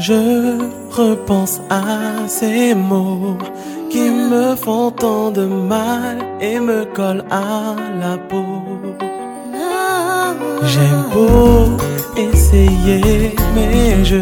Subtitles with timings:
[0.00, 0.58] Je
[0.92, 3.36] repense à ces mots
[3.90, 8.44] qui me font tant de mal et me collent à la peau.
[10.62, 11.76] J'aime beau
[12.16, 14.16] essayer, mais je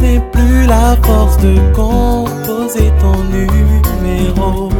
[0.00, 2.33] n'ai plus la force de compte
[2.72, 4.70] ton numéro.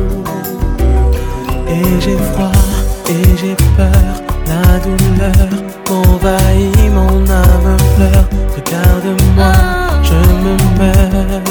[1.69, 2.53] Et j'ai froid,
[3.09, 4.05] et j'ai peur,
[4.47, 5.49] la douleur
[5.91, 8.29] m'envahit, mon âme pleure.
[8.57, 9.53] Regarde-moi,
[10.03, 11.43] je me meurs.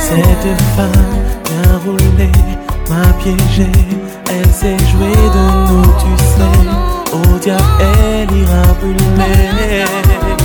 [0.00, 1.12] Cette femme
[1.44, 2.32] bien roulée
[2.88, 3.70] m'a piégé,
[4.28, 6.58] elle s'est jouée de nous, tu sais.
[7.12, 10.43] Au diable, elle ira brûler.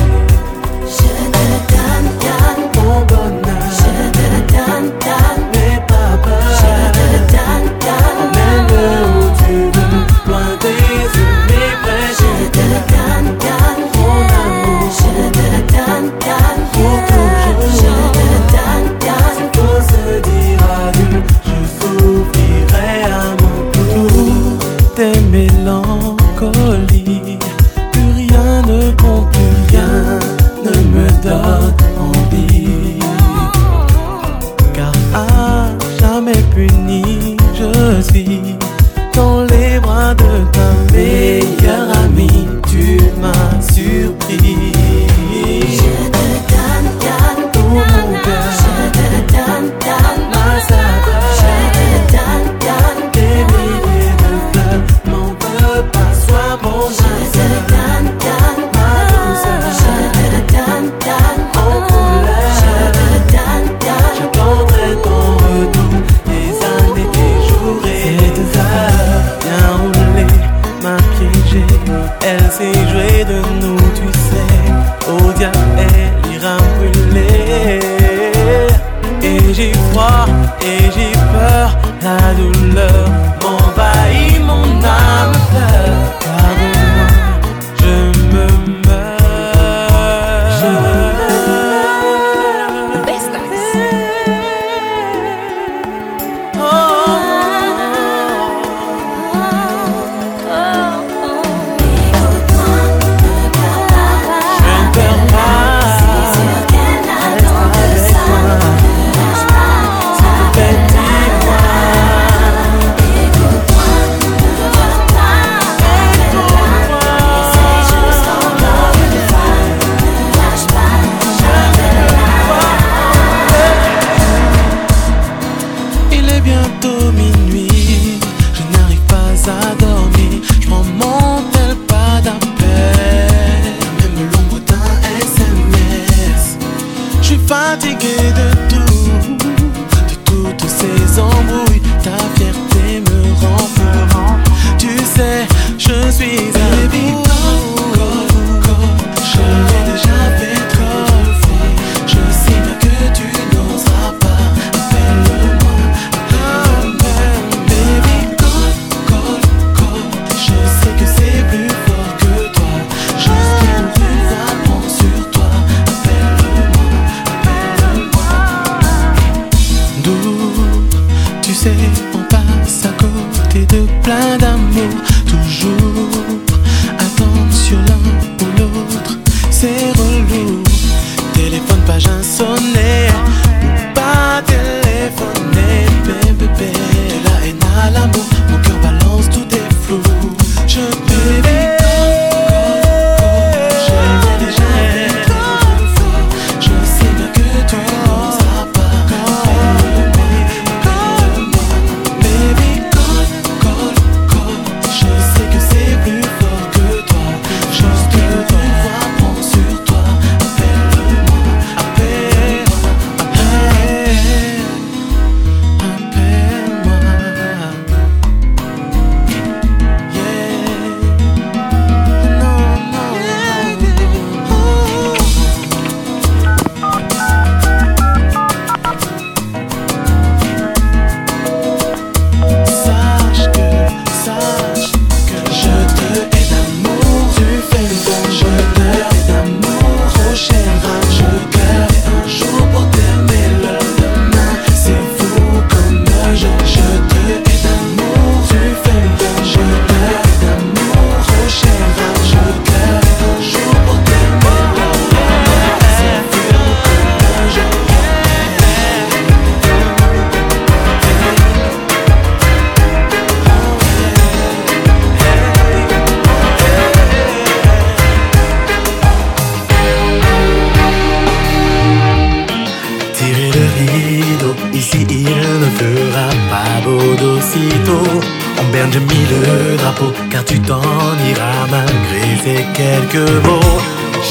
[278.99, 280.81] J'ai mis le drapeau Car tu t'en
[281.29, 283.81] iras malgré ces quelques mots.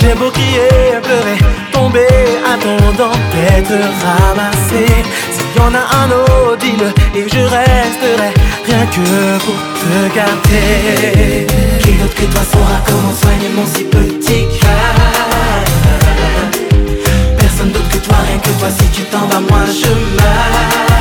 [0.00, 1.38] J'ai beau crier, pleurer,
[1.72, 2.06] tomber
[2.44, 4.86] Attendant d'être ramassé.
[5.32, 6.88] S'il y en a un autre, dis-le
[7.18, 8.32] Et je resterai
[8.66, 11.46] rien que pour te garder.
[11.82, 14.94] Qui d'autre que toi saura comment soigner mon si petit cœur?
[17.38, 20.97] Personne d'autre que toi, rien que toi, si tu t'en vas, moi je meurs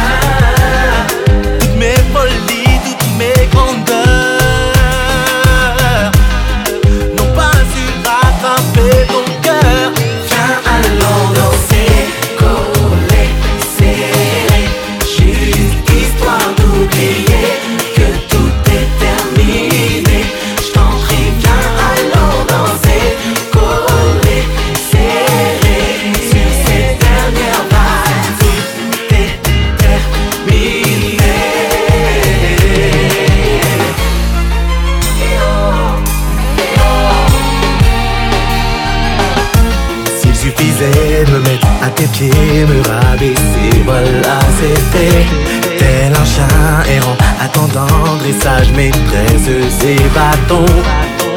[48.78, 50.66] dressage, maîtresse et bâtons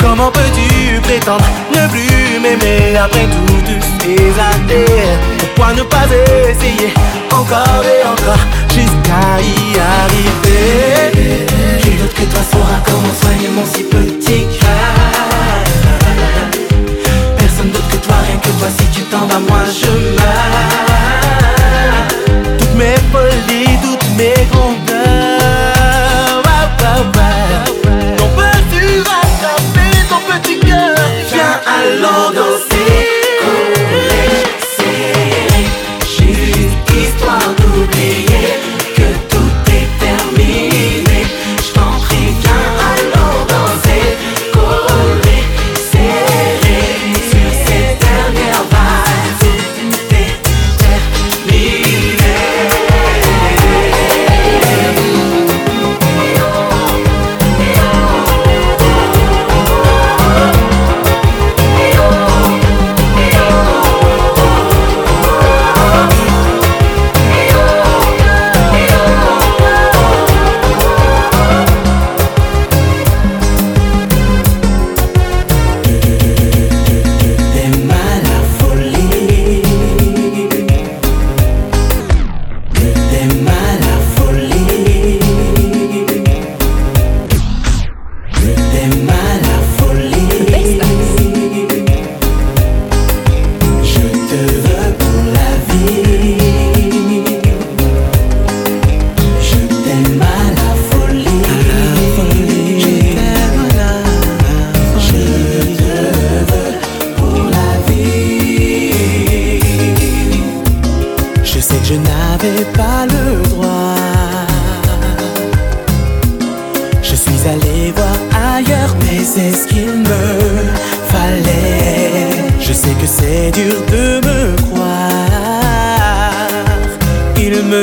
[0.01, 1.45] Comment peux-tu prétendre
[1.75, 5.19] ne plus m'aimer après toutes ces années?
[5.55, 6.07] Pourquoi ne pas
[6.49, 6.93] essayer
[7.33, 11.13] encore et encore jusqu'à y arriver?
[11.83, 15.61] Qui d'autre que toi saura comment soigner mon si petit cœur?
[17.37, 20.19] Personne d'autre que toi, rien que toi, si tu t'en vas, moi je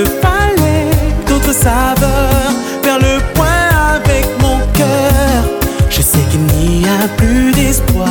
[0.05, 0.91] fallait
[1.27, 2.51] d'autres saveurs
[2.83, 5.43] Faire le point avec mon cœur
[5.89, 8.07] Je sais qu'il n'y a plus d'espoir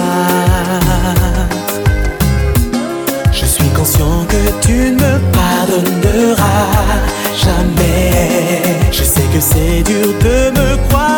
[3.39, 6.67] je suis conscient que tu ne me pardonneras
[7.37, 8.63] jamais.
[8.91, 11.16] Je sais que c'est dur de me croire.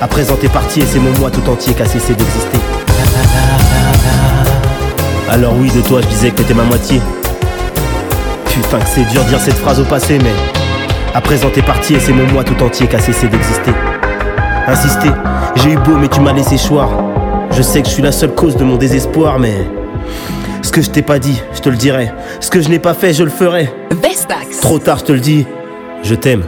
[0.00, 2.58] à présent t'es parti et c'est mon moi tout entier qui a cessé d'exister.
[5.28, 7.00] Alors oui, de toi je disais que t'étais ma moitié.
[8.46, 10.32] Putain que c'est dur dire cette phrase au passé, mais
[11.12, 13.72] à présent t'es parti et c'est mon moi tout entier qui a cessé d'exister.
[14.68, 15.10] Insister,
[15.56, 16.90] j'ai eu beau mais tu m'as laissé choir.
[17.50, 19.54] Je sais que je suis la seule cause de mon désespoir, mais
[20.62, 22.12] ce que je t'ai pas dit, je te le dirai.
[22.38, 23.72] Ce que je n'ai pas fait, je le ferai.
[24.62, 25.46] Trop tard, je te le dis.
[26.04, 26.44] Je t'aime.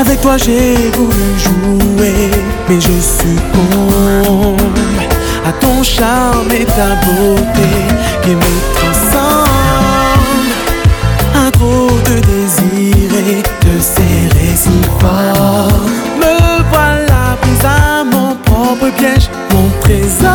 [0.00, 2.30] Avec toi j'ai voulu jouer,
[2.68, 4.56] mais je succombe
[5.44, 7.68] à ton charme et ta beauté
[8.22, 9.48] qui me transcende.
[11.34, 15.80] À trop de désirer te serrer si fort.
[16.20, 20.27] Me voilà prise à mon propre piège, mon trésor.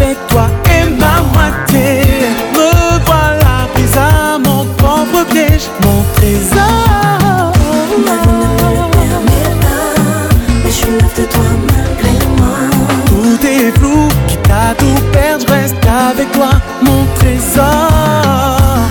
[0.00, 2.02] avec toi et ma moitié.
[2.54, 2.70] Me
[3.04, 7.52] voilà prise à mon propre piège, mon trésor.
[10.66, 11.42] Je suis de toi
[11.72, 12.56] malgré moi.
[13.06, 15.76] Tout est flou, quitte à tout perdre, je reste
[16.10, 16.50] avec toi,
[16.82, 17.90] mon trésor.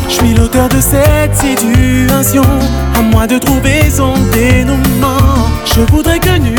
[0.08, 2.44] Je suis l'auteur de cette situation,
[2.98, 5.48] à moi de trouver son dénouement.
[5.66, 6.59] Je voudrais que nu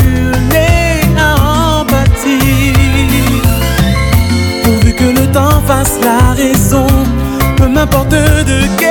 [7.81, 8.11] n'importe
[8.45, 8.90] de quel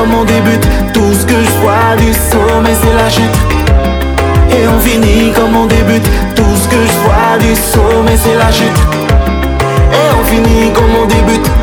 [0.00, 0.66] comme on débute.
[0.94, 3.38] Tout ce que je vois du sommet c'est la chute.
[4.50, 6.08] Et on finit comme on débute.
[6.34, 8.80] Tout ce que je vois du sommet c'est la chute.
[9.98, 11.59] Et on finit comme on débute.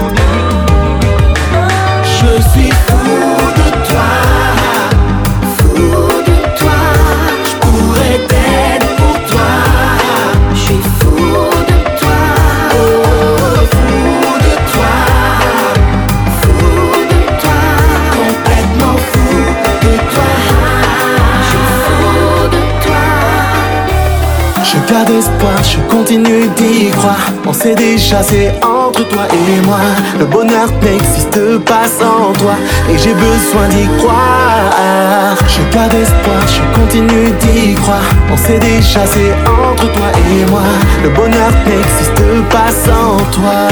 [28.63, 29.79] Entre toi et moi.
[30.19, 32.55] Le bonheur n'existe pas sans toi
[32.89, 35.35] et j'ai besoin d'y croire.
[35.47, 38.09] Je garde espoir, je continue d'y croire.
[38.31, 40.63] On s'est déjà c'est entre toi et moi.
[41.03, 43.67] Le bonheur n'existe pas sans toi.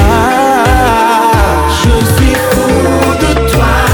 [1.82, 2.68] Je suis fou
[3.22, 3.85] de toi.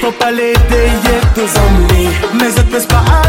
[0.00, 1.86] faut pas les délier, deux hommes
[2.34, 3.19] Mais je te pas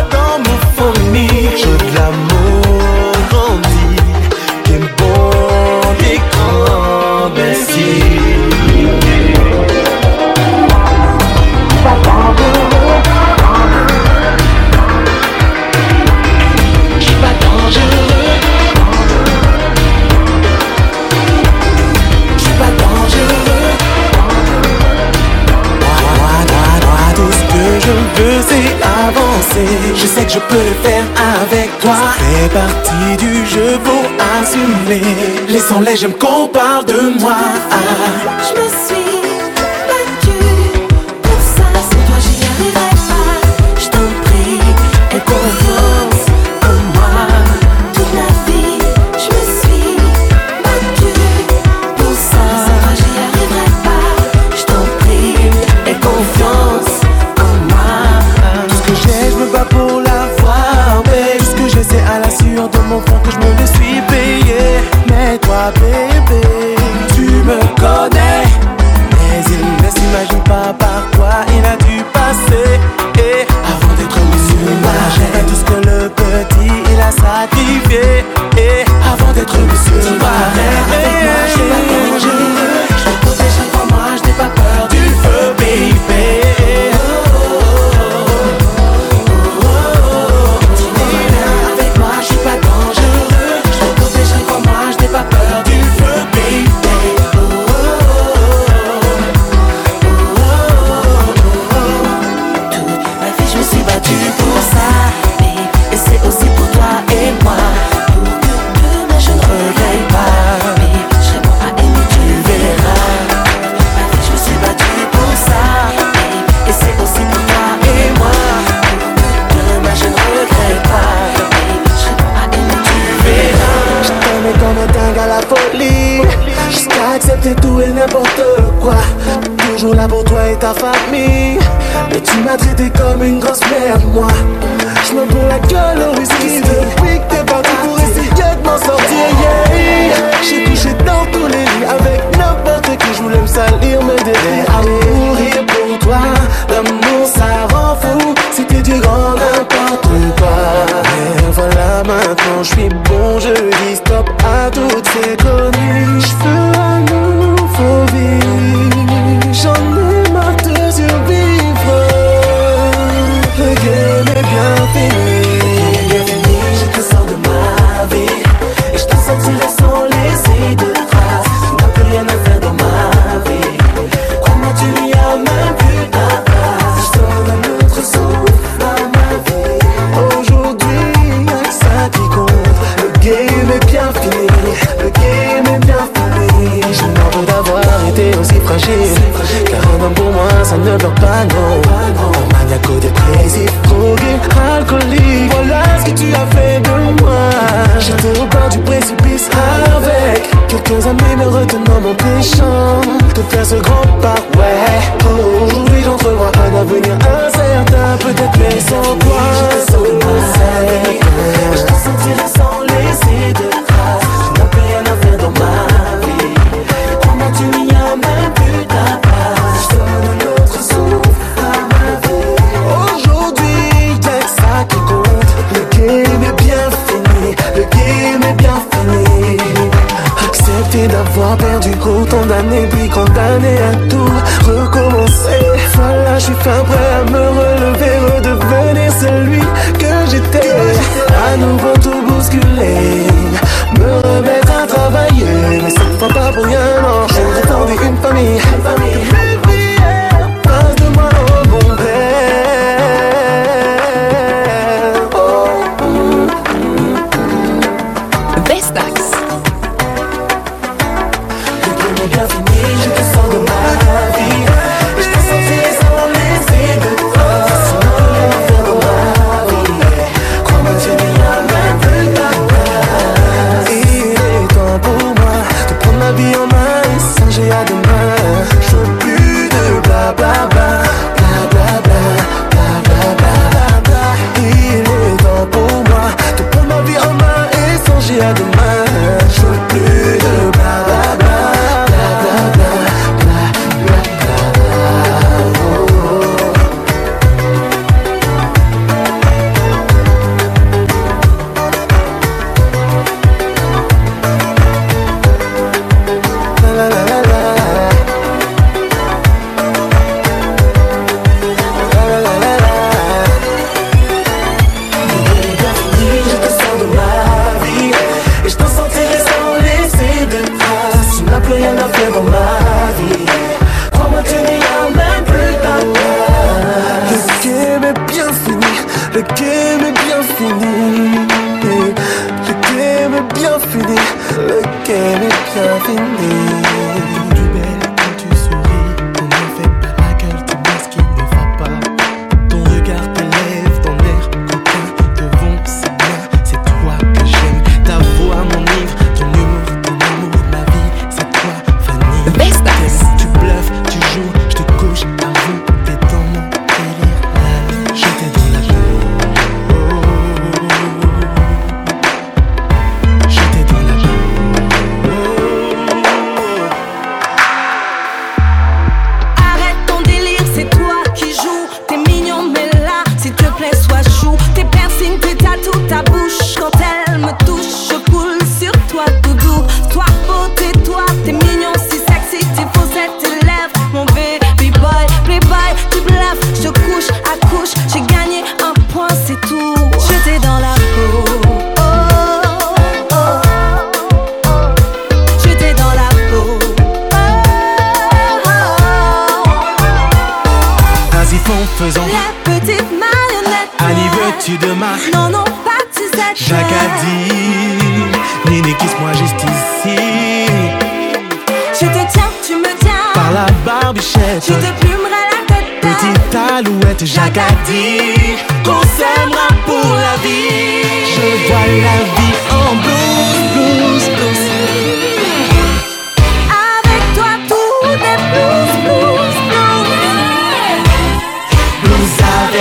[30.51, 31.05] peux le faire
[31.41, 31.95] avec toi.
[31.95, 34.05] Ça fait partie du jeu, pour
[34.37, 35.01] assumer.
[35.47, 37.37] Laissons-les, j'aime qu'on parle de moi.
[38.47, 39.00] Je me suis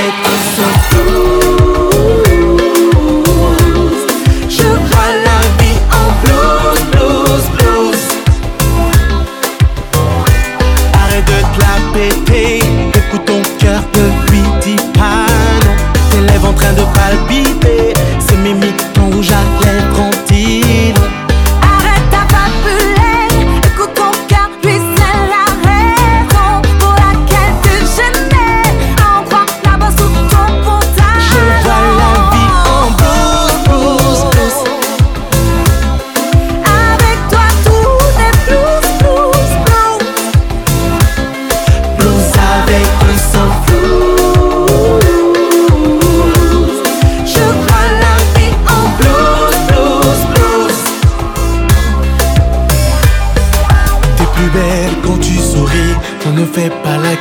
[0.02, 0.12] Et
[4.48, 8.04] je vois la vie en blues, blues, blues.
[10.94, 12.49] Arrête de clapper, péter.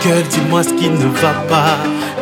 [0.03, 1.77] Gueule, dis-moi ce qui ne va pas.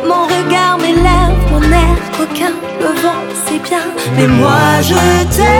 [0.06, 3.84] Mon regard, mes lèvres, mon air coquin, le vent, c'est bien.
[4.16, 4.94] Mais moi je
[5.36, 5.57] t'aime.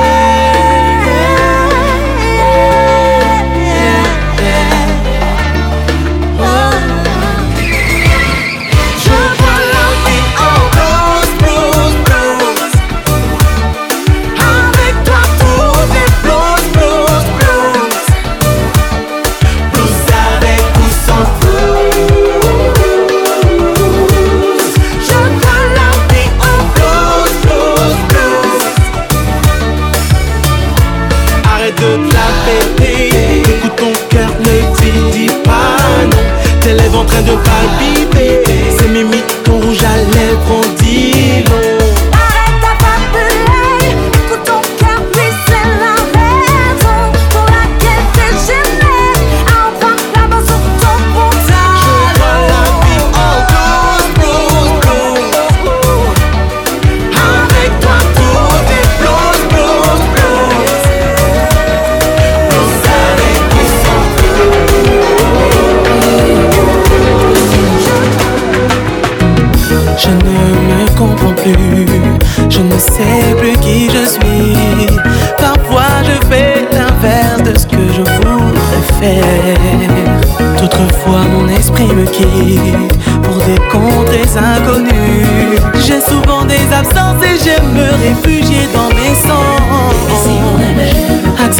[38.78, 41.07] C'est Mimi, ton rouge à lèvres en dit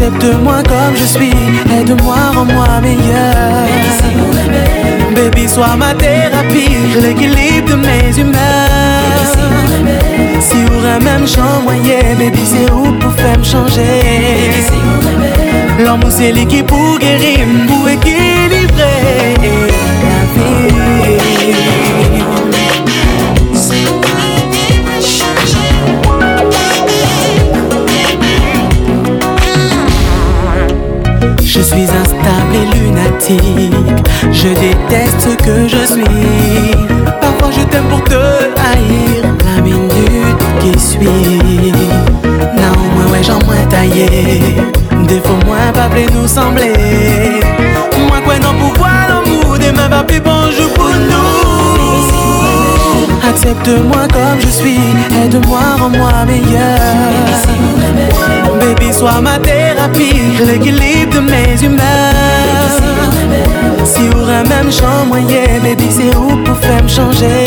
[0.08, 1.32] Accepte-moi comme je suis,
[1.70, 3.66] aide-moi, rends-moi meilleur.
[5.14, 8.38] Baby, sois ma thérapie, l'équilibre de mes humeurs.
[10.40, 11.26] Si ou même
[11.62, 14.00] moyen, baby, c'est où pour faire me changer?
[15.78, 19.34] L'amour, c'est l'équipe pour guérir, pour équilibrer
[20.04, 20.77] la vie.
[31.68, 33.72] Suis instable et lunatique.
[34.32, 36.86] Je déteste ce que je suis.
[37.20, 39.22] Parfois je t'aime pour te haïr.
[39.44, 41.72] La minute qui suit.
[42.56, 44.30] Non, moi, ouais, j'en moins taillé.
[45.06, 46.72] Des fois, moins pas nous sembler.
[48.08, 49.58] Moi, quoi, non, pouvoir l'amour.
[49.58, 51.47] Des mains pas plus bonjour pour nous.
[53.28, 54.80] Accepte-moi comme je suis.
[55.22, 56.78] Aide-moi, rends-moi meilleur.
[58.60, 62.72] Baby, sois ma thérapie, l'équilibre de mes humeurs.
[63.84, 67.46] Si ou même champ moyen, baby, c'est où pour faire me changer.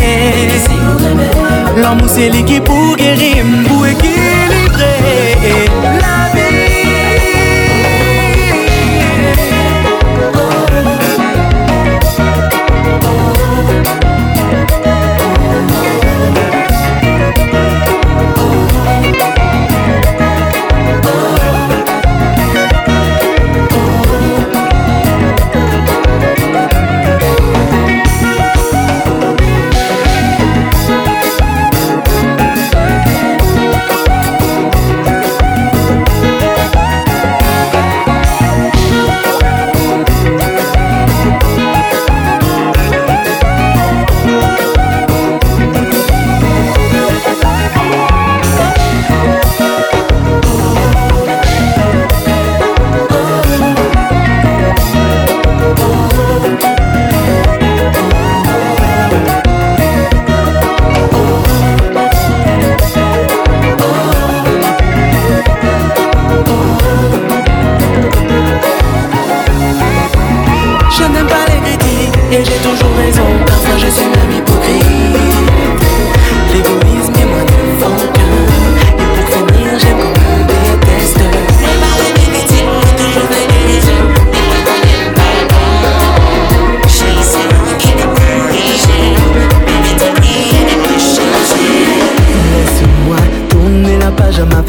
[1.77, 4.40] L'amour, c'est l'équipe pour guérir, pour équilibrer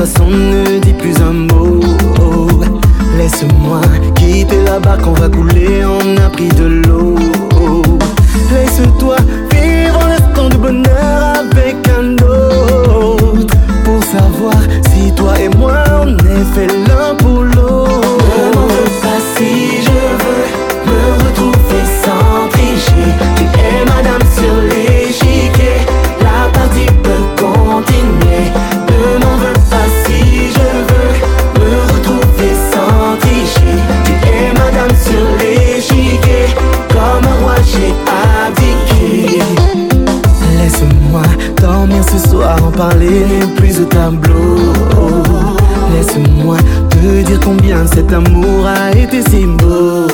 [0.07, 1.78] façon ne dit plus un mot.
[3.16, 3.80] Laisse-moi
[4.16, 7.14] quitter la barque, on va couler, on a pris de l'eau.
[8.53, 9.16] Laisse-toi
[9.53, 13.55] vivre l'instant de bonheur avec un autre.
[13.84, 14.59] Pour savoir
[14.90, 17.14] si toi et moi on est fait l'un
[47.95, 50.07] cet amour a été si beau.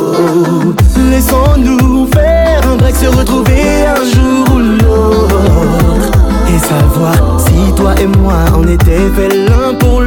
[1.11, 6.11] Laissons-nous faire un break, se retrouver un jour ou l'autre.
[6.53, 9.98] Et savoir si toi et moi on était fait l'un pour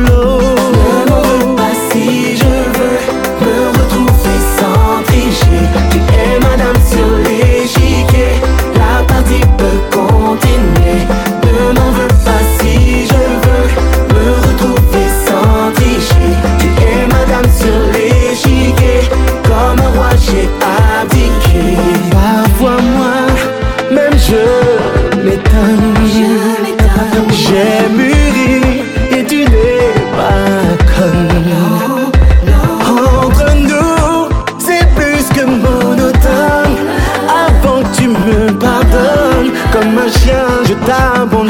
[40.91, 41.40] time.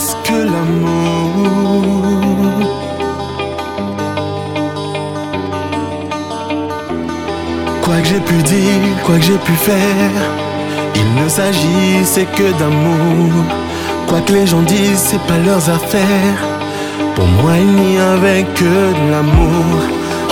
[0.00, 1.82] Que l'amour
[7.82, 10.22] Quoi que j'ai pu dire, quoi que j'ai pu faire,
[10.94, 13.44] il ne s'agissait que d'amour.
[14.06, 16.42] Quoi que les gens disent, c'est pas leurs affaires.
[17.14, 19.80] Pour moi, il n'y avait que de l'amour.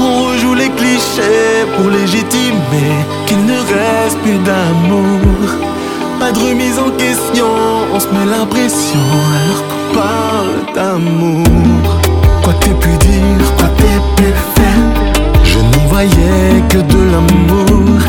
[0.01, 2.95] On rejoue les clichés pour légitimer
[3.27, 5.78] qu'il ne reste plus d'amour.
[6.29, 7.47] Pas de remise en question,
[7.95, 9.01] on se met l'impression
[9.33, 11.47] alors qu'on parle d'amour.
[12.43, 14.25] Quoi t'aies pu dire, quoi t'aies pu
[14.55, 18.03] faire, je n'y voyais que de l'amour.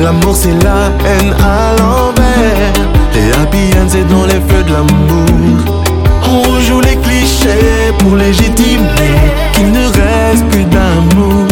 [0.00, 2.72] L'amour c'est la haine à l'envers.
[3.16, 5.82] Et happy end c'est dans les feux de l'amour.
[6.30, 9.18] On rejoue les clichés pour légitimer
[9.54, 11.48] qu'il ne reste plus d'amour.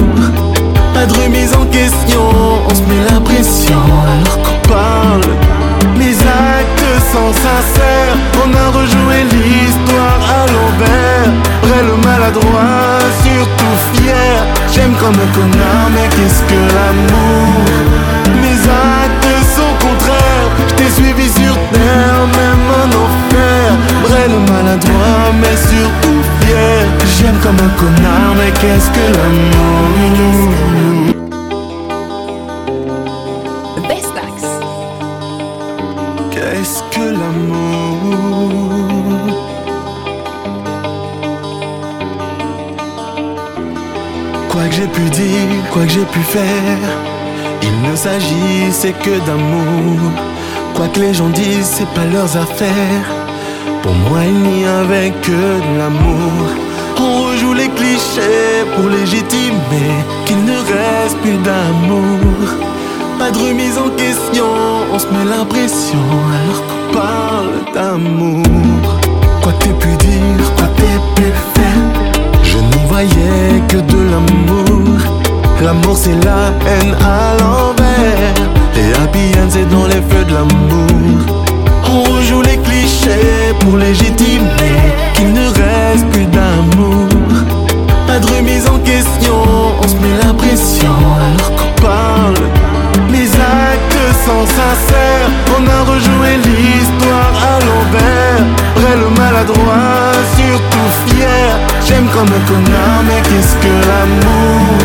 [0.95, 2.23] Pas de remise en question,
[2.71, 5.54] on se met l'impression alors qu'on parle
[5.97, 11.33] mes actes sont sincères, on a rejoué l'histoire à l'envers.
[11.63, 14.37] Vrai le maladroit, surtout fier.
[14.73, 17.65] J'aime comme un connard, mais qu'est-ce que l'amour?
[18.43, 23.67] Mes actes sont contraires, je t'ai suivi sur terre, même en enfer.
[24.09, 26.87] Vrai le maladroit, mais surtout fier.
[27.17, 30.94] J'aime comme un connard, mais qu'est-ce que l'amour?
[44.85, 46.79] J'ai pu dire, quoi que j'ai pu faire,
[47.63, 50.13] il ne s'agissait que d'amour.
[50.75, 53.09] Quoi que les gens disent, c'est pas leurs affaires.
[53.83, 56.47] Pour moi, il n'y avait que de l'amour.
[57.01, 59.95] On rejoue les clichés pour légitimer
[60.27, 62.45] qu'il ne reste plus d'amour.
[63.19, 64.47] Pas de remise en question,
[64.93, 66.07] on se met l'impression
[66.37, 68.43] alors qu'on parle d'amour.
[69.43, 71.54] Quoi que t'aies pu dire, quoi t'aies pu faire,
[72.95, 74.99] voyais que de l'amour.
[75.65, 78.35] L'amour c'est la haine à l'envers.
[78.81, 81.19] Et happy end c'est dans les feux de l'amour.
[81.93, 84.79] On rejoue les clichés pour légitimer
[85.15, 87.09] qu'il ne reste plus d'amour.
[88.07, 89.39] Pas de remise en question,
[89.83, 92.54] on se met l'impression alors qu'on parle.
[94.25, 98.43] Sont sincères, on a rejoué l'histoire à l'envers.
[98.77, 101.59] Vrai le maladroit, surtout fier.
[101.87, 104.79] J'aime comme un connard, mais qu'est-ce que l'amour?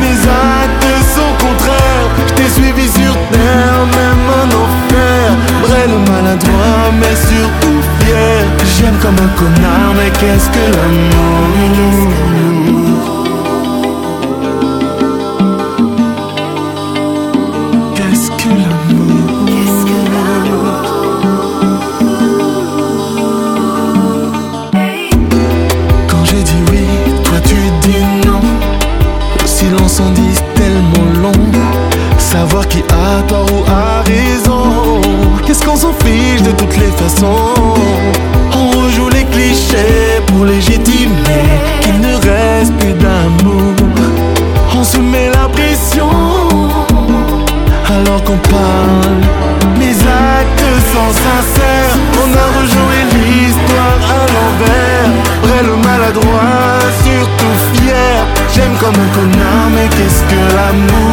[0.00, 5.26] Mes actes sont contraires, je t'ai suivi sur terre, même en enfer.
[5.64, 8.44] Vrai le maladroit, mais surtout fier.
[8.78, 11.10] J'aime comme un connard, mais qu'est-ce que l'amour?
[36.70, 37.54] Toutes les façons
[38.52, 41.44] On rejoue les clichés pour légitimer
[41.82, 43.74] qu'il ne reste plus d'amour.
[44.76, 46.10] On se met la pression
[47.86, 49.20] alors qu'on parle.
[49.78, 49.96] Mes
[50.36, 55.10] actes sont sincères, on a rejoué l'histoire à l'envers.
[55.42, 58.26] Vrai le maladroit, surtout fier.
[58.54, 61.09] J'aime comme un connard, mais qu'est-ce que l'amour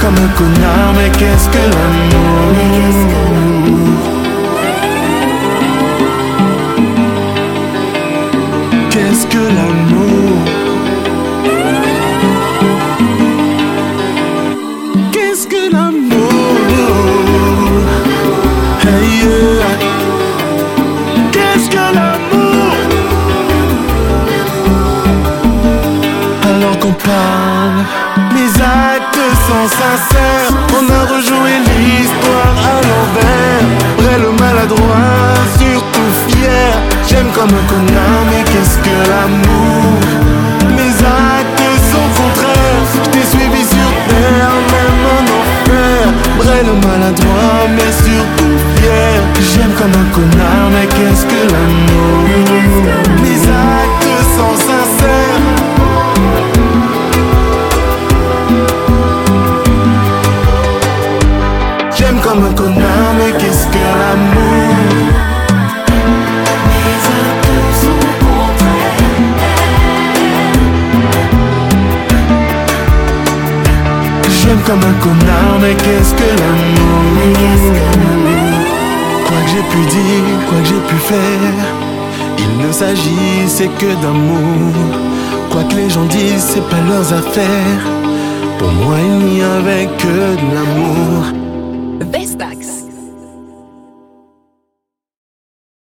[0.00, 3.27] J'aime comme un connard, mais qu'est-ce que l'amour
[29.70, 33.66] On a rejoué l'histoire à l'envers.
[33.98, 36.72] Vrai le maladroit, surtout fier.
[37.06, 40.00] J'aime comme un connard, mais qu'est-ce que l'amour?
[40.76, 41.62] Mes actes
[41.92, 42.88] sont contraires.
[43.12, 46.02] T'ai suivi sur terre, même en enfer.
[46.38, 49.20] Vrai le maladroit, mais surtout fier.
[49.52, 52.24] J'aime comme un connard, mais qu'est-ce que l'amour?
[53.22, 54.87] Mes actes sont sincères
[62.28, 64.74] comme un connard, mais qu'est-ce que l'amour?
[74.28, 77.72] J'aime comme un connard, mais qu'est-ce que l'amour?
[79.26, 81.58] Quoi que j'ai pu dire, quoi que j'ai pu faire,
[82.38, 84.74] il ne s'agissait que d'amour.
[85.50, 87.84] Quoi que les gens disent, c'est pas leurs affaires.
[88.58, 91.37] Pour moi, il n'y avait que de l'amour.